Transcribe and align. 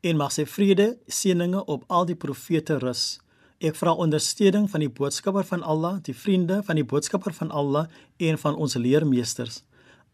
En 0.00 0.16
mag 0.16 0.32
sy 0.32 0.46
vrede, 0.48 0.94
seëninge 1.06 1.64
op 1.64 1.84
al 1.88 2.06
die 2.08 2.16
profete 2.16 2.78
rus. 2.80 3.20
Ek 3.60 3.76
vra 3.76 3.92
ondersteuning 3.92 4.70
van 4.72 4.80
die 4.80 4.88
boodskapper 4.88 5.44
van 5.44 5.62
Allah, 5.62 5.98
die 6.00 6.16
vriende 6.16 6.62
van 6.64 6.78
die 6.80 6.84
boodskapper 6.84 7.34
van 7.36 7.50
Allah 7.52 7.90
en 8.16 8.38
van 8.40 8.56
ons 8.56 8.78
leermeesters. 8.80 9.60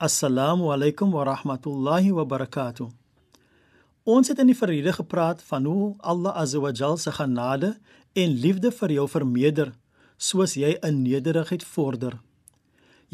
Assalamu 0.02 0.72
alaykum 0.74 1.14
wa 1.14 1.22
rahmatullahi 1.28 2.10
wa 2.12 2.24
barakatuh. 2.27 2.91
Ons 4.06 4.28
het 4.28 4.42
in 4.42 4.50
die 4.50 4.58
verlede 4.58 4.92
gepraat 4.92 5.41
van 5.46 5.64
hoe 5.64 5.94
Allah 5.98 6.34
Azza 6.36 6.58
wa 6.62 6.70
Jalla 6.74 6.98
se 6.98 7.14
genade 7.14 7.77
en 8.12 8.34
liefde 8.42 8.70
vir 8.70 8.98
jou 8.98 9.06
vermeerder 9.08 9.72
soos 10.16 10.55
jy 10.56 10.77
in 10.83 11.02
nederigheid 11.02 11.64
vorder. 11.64 12.19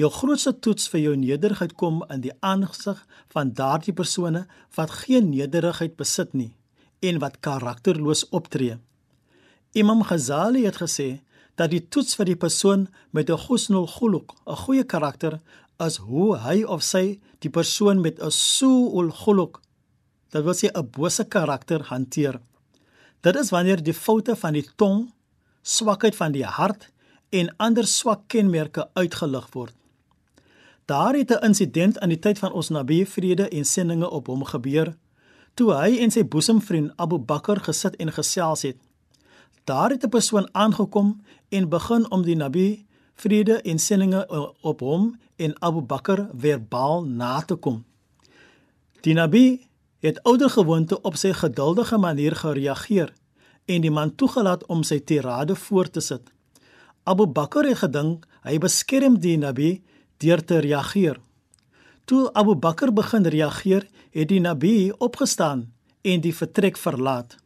Jou 0.01 0.09
grootste 0.09 0.55
toets 0.57 0.87
vir 0.89 1.01
jou 1.03 1.17
nederigheid 1.21 1.75
kom 1.77 1.99
in 2.09 2.23
die 2.25 2.33
aangesig 2.41 3.01
van 3.35 3.51
daardie 3.53 3.93
persone 3.93 4.47
wat 4.77 4.95
geen 5.03 5.29
nederigheid 5.31 5.99
besit 5.99 6.33
nie 6.33 6.55
en 7.05 7.19
wat 7.21 7.41
karakterloos 7.45 8.23
optree. 8.31 8.79
Imam 9.77 10.01
Ghazali 10.09 10.65
het 10.65 10.81
gesê 10.81 11.21
dat 11.61 11.75
die 11.75 11.83
toets 11.93 12.17
vir 12.17 12.31
die 12.31 12.41
persoon 12.45 12.87
met 13.13 13.29
'n 13.29 13.43
husnul 13.49 13.87
khuluq, 13.87 14.33
'n 14.47 14.57
goeie 14.65 14.85
karakter, 14.85 15.41
is 15.87 15.97
hoe 15.97 16.37
hy 16.39 16.65
of 16.65 16.83
sy 16.83 17.21
die 17.41 17.51
persoon 17.51 18.01
met 18.01 18.19
'n 18.19 18.31
su'ul 18.31 19.11
khuluq, 19.13 19.61
dit 20.31 20.45
wil 20.45 20.55
sê 20.55 20.69
'n 20.73 20.91
bose 20.91 21.25
karakter 21.25 21.83
hanteer. 21.83 22.41
Dit 23.21 23.37
is 23.37 23.51
wanneer 23.51 23.83
die 23.83 23.95
foute 23.95 24.37
van 24.37 24.53
die 24.53 24.69
tong, 24.77 25.13
swakheid 25.63 26.17
van 26.17 26.33
die 26.33 26.45
hart 26.45 26.91
en 27.31 27.55
ander 27.57 27.87
swak 27.87 28.29
kenmerke 28.29 28.89
uitgelig 28.95 29.49
word. 29.53 29.75
Daar 30.93 31.15
het 31.15 31.31
'n 31.31 31.45
insident 31.45 31.99
in 31.99 32.09
die 32.09 32.19
tyd 32.19 32.39
van 32.39 32.53
ons 32.53 32.69
Nabi 32.69 33.07
vrede 33.07 33.49
en 33.49 33.65
sendinge 33.65 34.11
op 34.11 34.27
hom 34.27 34.45
gebeur 34.45 34.97
toe 35.55 35.73
hy 35.75 35.99
en 35.99 36.11
sy 36.11 36.25
boesemvriend 36.25 36.93
Abu 36.97 37.19
Bakr 37.19 37.61
gesit 37.61 37.97
en 37.97 38.13
gesels 38.13 38.63
het. 38.63 38.77
Daar 39.65 39.91
het 39.91 40.05
'n 40.05 40.09
persoon 40.09 40.49
aangekom 40.55 41.21
en 41.49 41.69
begin 41.69 42.11
om 42.11 42.23
die 42.23 42.37
Nabi 42.37 42.87
vrede 43.15 43.63
en 43.63 43.79
sendinge 43.79 44.53
op 44.61 44.81
hom 44.81 45.19
en 45.37 45.63
Abu 45.63 45.81
Bakr 45.81 46.29
verbaal 46.37 47.05
na 47.05 47.41
te 47.41 47.55
kom. 47.55 47.85
Die 49.01 49.15
Nabi 49.15 49.67
het 49.99 50.23
ouer 50.23 50.51
gewoonte 50.51 51.01
op 51.01 51.17
sy 51.17 51.33
geduldige 51.33 51.99
manier 51.99 52.37
gereageer 52.37 53.13
en 53.65 53.81
die 53.81 53.91
man 53.91 54.15
toegelaat 54.15 54.67
om 54.67 54.83
sy 54.83 55.01
tirade 55.01 55.55
voort 55.55 55.93
te 55.93 56.01
sit. 56.01 56.33
Abu 57.03 57.27
Bakr 57.27 57.65
het 57.69 57.79
gedink 57.79 58.27
hy 58.43 58.59
beskerm 58.59 59.21
die 59.21 59.39
Nabi 59.39 59.83
deur 60.23 60.45
te 60.45 60.61
reageer. 60.63 61.19
Toe 62.05 62.31
Abu 62.33 62.55
Bakr 62.55 62.93
begin 62.95 63.27
reageer, 63.27 63.87
het 64.11 64.29
die 64.29 64.41
Nabi 64.41 64.93
opgestaan 64.99 65.73
en 66.03 66.21
die 66.21 66.35
vertrek 66.35 66.77
verlaat. 66.77 67.37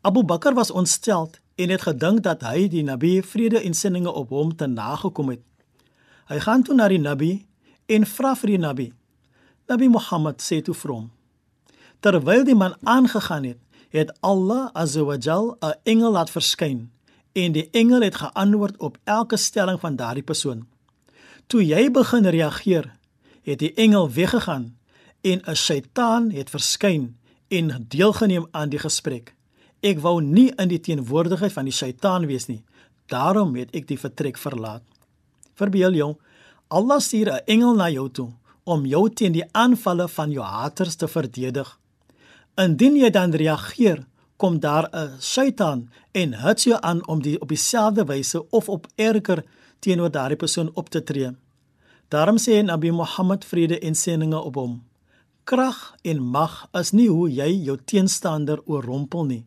Abu 0.00 0.22
Bakr 0.24 0.54
was 0.56 0.70
ontstel 0.70 1.30
en 1.54 1.68
het 1.68 1.84
gedink 1.84 2.22
dat 2.24 2.44
hy 2.46 2.68
die 2.72 2.84
Nabi 2.84 3.20
vrede 3.22 3.60
en 3.60 3.74
sendinge 3.74 4.12
op 4.12 4.32
hom 4.32 4.54
te 4.56 4.66
nagekom 4.66 5.32
het. 5.34 5.42
Hy 6.30 6.38
gaan 6.40 6.62
toe 6.64 6.76
na 6.78 6.88
die 6.88 7.00
Nabi 7.00 7.32
en 7.90 8.06
vra 8.06 8.34
vir 8.38 8.54
die 8.54 8.62
Nabi. 8.62 8.88
Nabi 9.68 9.88
Muhammad 9.88 10.40
sê 10.42 10.60
toe 10.64 10.74
vir 10.74 10.94
hom: 10.94 11.10
Terwyl 12.00 12.46
die 12.48 12.56
man 12.56 12.76
aangegaan 12.84 13.44
het, 13.44 13.58
het 13.90 14.12
Allah 14.20 14.70
azawajal 14.72 15.56
'n 15.60 15.74
engel 15.84 16.12
laat 16.12 16.30
verskyn 16.30 16.90
en 17.32 17.52
die 17.52 17.68
engel 17.70 18.02
het 18.02 18.16
geantwoord 18.22 18.76
op 18.78 18.98
elke 19.04 19.36
stelling 19.36 19.80
van 19.80 19.96
daardie 19.96 20.22
persoon. 20.22 20.66
Toe 21.50 21.64
jy 21.66 21.88
begin 21.90 22.28
reageer, 22.30 22.92
het 23.42 23.58
die 23.58 23.72
engel 23.74 24.06
weggegaan 24.14 24.76
en 25.20 25.40
'n 25.42 25.56
Satan 25.56 26.30
het 26.30 26.50
verskyn 26.50 27.16
en 27.48 27.86
deelgeneem 27.88 28.46
aan 28.50 28.68
die 28.68 28.78
gesprek. 28.78 29.34
Ek 29.80 29.98
wou 29.98 30.22
nie 30.22 30.52
in 30.56 30.68
die 30.68 30.80
teenwoordigheid 30.80 31.52
van 31.52 31.64
die 31.64 31.72
Satan 31.72 32.26
wees 32.26 32.46
nie. 32.46 32.62
Daarom 33.06 33.56
het 33.56 33.74
ek 33.74 33.88
die 33.88 33.98
vertrek 33.98 34.38
verlaat. 34.38 34.82
Verbeel 35.54 35.92
jou, 35.92 36.16
Allah 36.68 37.00
stuur 37.00 37.32
'n 37.32 37.44
engel 37.46 37.74
na 37.74 37.90
jou 37.90 38.10
toe 38.10 38.30
om 38.64 38.86
jou 38.86 39.10
teen 39.10 39.32
die 39.32 39.52
aanvalle 39.52 40.08
van 40.08 40.30
jou 40.30 40.44
haters 40.44 40.94
te 40.94 41.08
verdedig. 41.08 41.78
Indien 42.54 42.96
jy 42.96 43.10
dan 43.10 43.30
reageer, 43.30 44.06
kom 44.36 44.60
daar 44.60 44.88
'n 44.92 45.10
Satan 45.18 45.90
en 46.12 46.34
hits 46.34 46.64
jou 46.64 46.80
aan 46.80 47.06
om 47.08 47.22
die 47.22 47.40
op 47.40 47.48
dieselfde 47.48 48.04
wyse 48.04 48.50
of 48.50 48.68
op 48.68 48.86
erger 48.94 49.44
teenoor 49.80 50.10
daardie 50.10 50.38
persoon 50.38 50.70
op 50.74 50.88
te 50.88 51.02
tree. 51.02 51.32
Daarom 52.08 52.38
sê 52.38 52.62
Nabi 52.62 52.90
Muhammad 52.90 53.44
vrede 53.44 53.78
en 53.78 53.94
seëninge 53.94 54.40
op 54.40 54.54
hom: 54.54 54.82
Krag 55.44 55.94
en 56.02 56.22
mag 56.22 56.66
is 56.78 56.92
nie 56.92 57.08
hoe 57.08 57.28
jy 57.30 57.48
jou 57.66 57.78
teenstander 57.84 58.60
oorrompel 58.66 59.24
nie, 59.24 59.44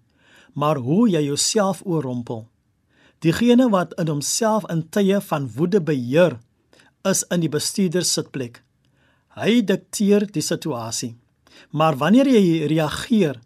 maar 0.54 0.78
hoe 0.78 1.10
jy 1.10 1.22
jouself 1.26 1.82
oorrompel. 1.86 2.48
Diegene 3.24 3.70
wat 3.72 3.94
in 4.00 4.08
homself 4.08 4.66
in 4.72 4.90
tye 4.90 5.22
van 5.22 5.48
woede 5.56 5.82
beheer, 5.82 6.40
is 7.08 7.24
in 7.32 7.44
die 7.44 7.52
bestuurder 7.52 8.04
sitplek. 8.08 8.62
Hy 9.36 9.62
dikteer 9.66 10.26
die 10.32 10.44
situasie. 10.44 11.14
Maar 11.72 11.98
wanneer 11.98 12.28
jy 12.30 12.68
reageer, 12.70 13.40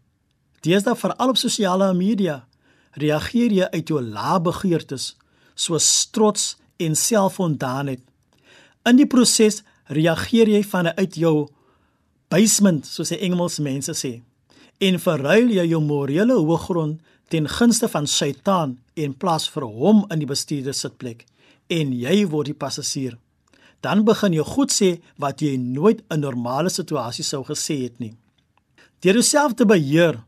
deesdae 0.66 0.96
veral 0.98 1.34
op 1.34 1.40
sosiale 1.40 1.92
media, 1.94 2.44
reageer 2.98 3.54
jy 3.54 3.70
uit 3.74 3.90
jou 3.90 4.02
lae 4.02 4.40
begeertes, 4.44 5.16
soos 5.56 5.88
trots 6.14 6.56
en 6.78 6.96
selfvoldaanheid. 6.96 8.02
In 8.88 9.00
die 9.00 9.10
proses 9.10 9.64
reageer 9.92 10.50
jy 10.52 10.64
vanuit 10.64 11.16
jou 11.20 11.48
basement, 12.32 12.86
soos 12.86 13.12
die 13.14 13.22
Engelse 13.28 13.64
mense 13.64 13.94
sê, 13.96 14.18
en 14.84 15.00
verruil 15.02 15.52
jy 15.56 15.66
jou 15.72 15.82
morele 15.82 16.38
hoëgrond 16.38 17.00
ten 17.32 17.48
gunste 17.48 17.90
van 17.92 18.08
Satan 18.08 18.78
en 18.96 19.16
plaas 19.16 19.48
vir 19.52 19.66
hom 19.68 20.06
in 20.14 20.22
die 20.22 20.30
bestuurder 20.30 20.76
sitplek 20.76 21.26
en 21.74 21.92
jy 21.92 22.22
word 22.32 22.52
die 22.52 22.58
passasier. 22.58 23.18
Dan 23.84 24.06
begin 24.08 24.34
jy 24.34 24.46
goed 24.48 24.72
sê 24.74 24.94
wat 25.22 25.44
jy 25.44 25.58
nooit 25.60 26.02
in 26.14 26.24
normale 26.24 26.72
situasies 26.74 27.34
sou 27.34 27.44
gesê 27.48 27.84
het 27.84 28.00
nie. 28.00 28.14
Deur 29.04 29.20
jouself 29.20 29.54
te 29.58 29.68
beheer, 29.70 30.24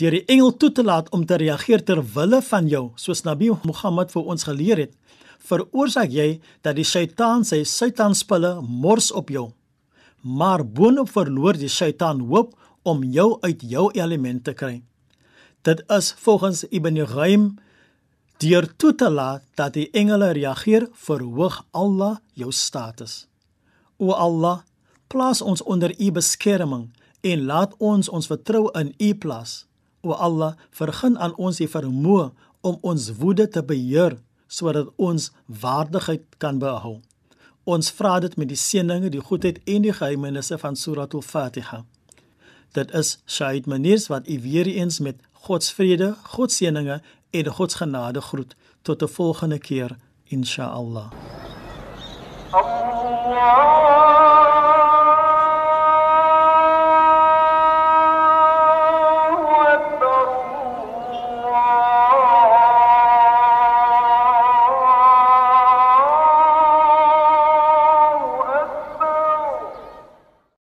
deur 0.00 0.16
die 0.16 0.24
engel 0.32 0.50
toe 0.58 0.72
te 0.74 0.82
laat 0.82 1.10
om 1.14 1.26
te 1.26 1.38
reageer 1.38 1.84
ter 1.84 2.00
wille 2.14 2.40
van 2.48 2.68
jou, 2.68 2.88
soos 2.96 3.22
Nabi 3.28 3.52
Muhammad 3.68 4.10
vir 4.10 4.32
ons 4.34 4.48
geleer 4.48 4.86
het, 4.86 4.96
veroorsaak 5.42 6.12
jy 6.12 6.40
dat 6.62 6.76
die 6.78 6.86
Satan 6.86 7.44
sy 7.46 7.62
Satanspulle 7.68 8.60
mors 8.62 9.10
op 9.12 9.30
jou. 9.30 9.50
Maar 10.22 10.62
boonop 10.64 11.10
verloor 11.10 11.58
die 11.58 11.70
Satan 11.72 12.22
hoop 12.30 12.54
om 12.82 13.02
jou 13.04 13.36
uit 13.42 13.62
jou 13.66 13.90
element 13.98 14.44
te 14.44 14.54
kry. 14.54 14.82
Dit 15.62 15.82
is 15.90 16.12
volgens 16.18 16.64
Ibn 16.70 17.04
Ghaim 17.06 17.52
deur 18.42 18.66
toe 18.76 18.94
te 18.98 19.10
laat 19.10 19.44
dat 19.54 19.76
die 19.76 19.88
engele 19.94 20.32
reageer, 20.34 20.88
verhoog 20.92 21.60
Allah 21.70 22.16
jou 22.34 22.50
status. 22.50 23.26
O 24.02 24.10
Allah, 24.10 24.64
plaas 25.06 25.42
ons 25.42 25.62
onder 25.62 25.94
u 25.94 26.10
beskerming 26.10 26.88
en 27.22 27.44
laat 27.46 27.76
ons 27.78 28.08
ons 28.08 28.26
vertrou 28.26 28.66
in 28.78 28.90
u 28.98 29.12
plaas. 29.14 29.66
O 30.02 30.10
Allah, 30.10 30.56
vergun 30.74 31.18
aan 31.18 31.36
ons 31.38 31.62
die 31.62 31.70
vermoë 31.70 32.32
om 32.66 32.78
ons 32.82 33.12
woede 33.22 33.46
te 33.46 33.62
beheer 33.62 34.18
sodat 34.52 34.90
ons 34.96 35.30
waardigheid 35.46 36.22
kan 36.42 36.58
behou. 36.60 37.00
Ons 37.64 37.90
vra 37.94 38.18
dit 38.20 38.34
met 38.36 38.50
die 38.50 38.58
seëninge, 38.58 39.08
die 39.14 39.22
goedheid 39.22 39.60
en 39.64 39.86
die 39.86 39.94
geheimenisse 39.96 40.58
van 40.58 40.76
Suratul 40.76 41.22
Fatiha. 41.22 41.84
Dit 42.76 42.92
is 42.96 43.18
Shaid 43.26 43.68
Maniers 43.70 44.08
wat 44.12 44.28
u 44.28 44.40
weer 44.44 44.66
eens 44.66 45.00
met 45.00 45.20
God 45.46 45.64
se 45.64 45.74
vrede, 45.74 46.14
God 46.36 46.52
se 46.52 46.64
seëninge 46.64 47.00
en 47.30 47.52
God 47.58 47.72
se 47.72 47.84
genade 47.84 48.20
groet. 48.20 48.56
Tot 48.82 49.02
'n 49.02 49.08
volgende 49.08 49.58
keer, 49.58 49.96
insha 50.28 50.66
Allah. 50.66 51.10
Allah 52.52 53.71